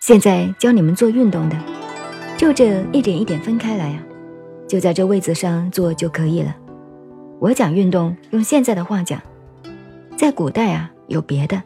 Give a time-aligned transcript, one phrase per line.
[0.00, 1.56] 现在教你们做运动的，
[2.38, 4.02] 就这一点一点分开来啊，
[4.66, 6.56] 就在这位子上做就可以了。
[7.38, 9.20] 我讲运动，用现在的话讲，
[10.16, 11.62] 在古代啊有别的，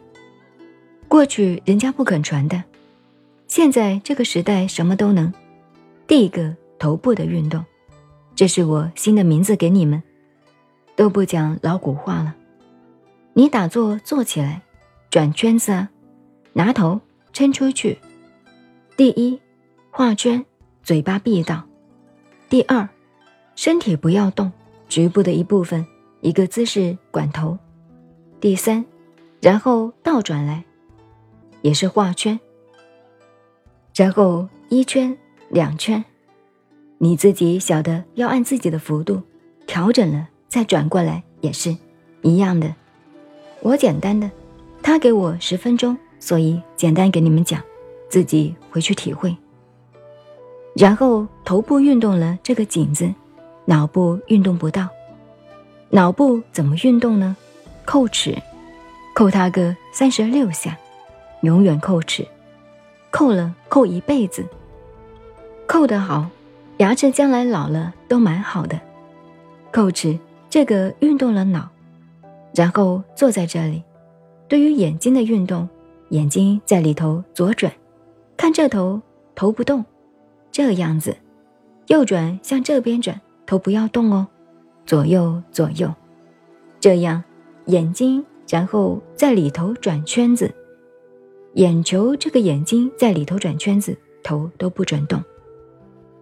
[1.07, 2.61] 过去人家不肯传的，
[3.47, 5.33] 现在这个时代什么都能。
[6.05, 7.63] 第一个头部的运动，
[8.35, 10.03] 这是我新的名字给你们，
[10.97, 12.35] 都不讲老古话了。
[13.31, 14.61] 你打坐坐起来，
[15.09, 15.89] 转圈子啊，
[16.51, 16.99] 拿头
[17.31, 17.97] 撑出去。
[18.97, 19.37] 第一，
[19.91, 20.45] 画圈，
[20.81, 21.61] 嘴巴闭到。
[22.47, 22.87] 第二，
[23.53, 24.49] 身体不要动，
[24.87, 25.85] 局部的一部分，
[26.21, 27.57] 一个姿势管头。
[28.39, 28.85] 第三，
[29.41, 30.63] 然后倒转来，
[31.61, 32.39] 也是画圈。
[33.93, 35.17] 然后一圈，
[35.49, 36.01] 两圈，
[36.97, 39.21] 你自己晓得要按自己的幅度
[39.67, 41.75] 调整了，再转过来也是
[42.21, 42.73] 一样的。
[43.59, 44.31] 我简单的，
[44.81, 47.61] 他给我十分钟，所以简单给你们讲，
[48.09, 49.35] 自己回去体会。
[50.75, 53.13] 然后头部运动了这个颈子，
[53.65, 54.87] 脑部运动不到。
[55.89, 57.35] 脑部怎么运动呢？
[57.85, 58.35] 叩齿，
[59.15, 60.77] 叩它个三十六下，
[61.41, 62.27] 永远叩齿，
[63.11, 64.45] 叩了叩一辈子。
[65.67, 66.27] 叩得好，
[66.77, 68.79] 牙齿将来老了都蛮好的。
[69.71, 70.19] 叩齿
[70.49, 71.69] 这个运动了脑。
[72.53, 73.83] 然后坐在这里，
[74.47, 75.67] 对于眼睛的运动，
[76.09, 77.71] 眼睛在里头左转，
[78.37, 79.01] 看这头
[79.33, 79.83] 头不动，
[80.51, 81.15] 这样子，
[81.87, 84.27] 右转向这边转，头不要动哦，
[84.85, 85.93] 左右左右，
[86.79, 87.23] 这样
[87.65, 90.53] 眼睛然后在里头转圈子，
[91.53, 95.23] 眼球这个眼睛在里头转圈子，头都不准动，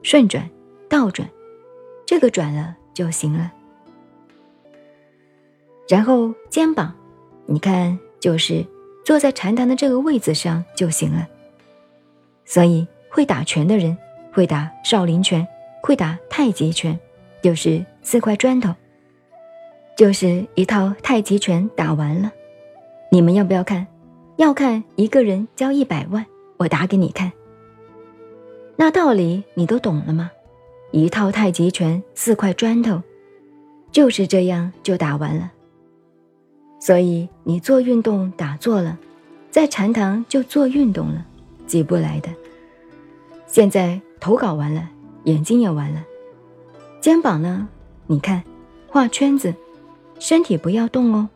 [0.01, 0.49] 顺转
[0.87, 1.29] 倒转，
[2.05, 3.51] 这个转了就行了。
[5.89, 6.93] 然后肩膀，
[7.45, 8.65] 你看，就是
[9.03, 11.27] 坐在禅堂的这个位子上就行了。
[12.45, 13.97] 所以会打拳的人，
[14.31, 15.47] 会打少林拳，
[15.81, 16.99] 会打太极拳，
[17.41, 18.73] 就是四块砖头，
[19.97, 22.31] 就是一套太极拳打完了。
[23.09, 23.85] 你们要不要看？
[24.37, 26.25] 要看一个人交一百万，
[26.57, 27.31] 我打给你看。
[28.75, 30.31] 那道理你都懂了吗？
[30.91, 33.01] 一套太极拳四块砖头，
[33.91, 35.51] 就是这样就打完了。
[36.79, 38.97] 所以你做运动打坐了，
[39.51, 41.25] 在禅堂就做运动了，
[41.67, 42.29] 挤不来的。
[43.47, 44.89] 现在头搞完了，
[45.25, 46.03] 眼睛也完了，
[46.99, 47.67] 肩膀呢？
[48.07, 48.43] 你看，
[48.87, 49.53] 画圈子，
[50.19, 51.29] 身体不要动哦。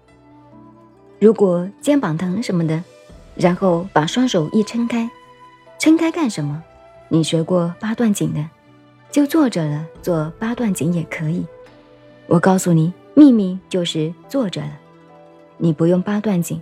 [1.20, 2.84] 如果肩膀疼什么的，
[3.36, 5.10] 然后把双手一撑开，
[5.80, 6.64] 撑开干什么？
[7.10, 8.44] 你学过八段锦的，
[9.12, 11.46] 就坐着了，做八段锦也可以。
[12.28, 14.72] 我告诉你，秘密就是坐着了。
[15.58, 16.62] 你不用八段锦，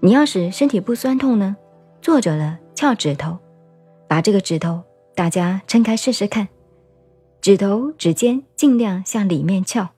[0.00, 1.54] 你要是身体不酸痛呢，
[2.00, 3.38] 坐着了翘指头，
[4.08, 4.82] 把这个指头
[5.14, 6.48] 大家撑开试试看，
[7.40, 9.88] 指头指尖尽量向里面翘，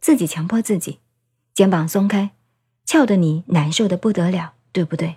[0.00, 1.00] 自己强迫自己，
[1.54, 2.30] 肩膀松开，
[2.84, 5.16] 翘得你难受的不得了，对不对？